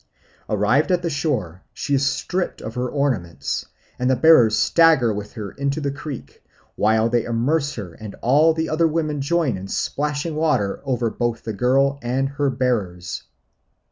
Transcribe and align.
Arrived 0.49 0.91
at 0.91 1.03
the 1.03 1.11
shore, 1.11 1.61
she 1.75 1.93
is 1.93 2.03
stripped 2.03 2.59
of 2.59 2.73
her 2.73 2.89
ornaments, 2.89 3.67
and 3.99 4.09
the 4.09 4.15
bearers 4.15 4.57
stagger 4.57 5.13
with 5.13 5.33
her 5.33 5.51
into 5.51 5.79
the 5.79 5.91
creek, 5.91 6.41
where 6.75 7.07
they 7.07 7.23
immerse 7.23 7.75
her, 7.75 7.93
and 7.93 8.15
all 8.19 8.51
the 8.51 8.67
other 8.67 8.87
women 8.87 9.21
join 9.21 9.55
in 9.55 9.67
splashing 9.67 10.35
water 10.35 10.81
over 10.85 11.11
both 11.11 11.43
the 11.43 11.53
girl 11.53 11.99
and 12.01 12.29
her 12.29 12.49
bearers. 12.49 13.25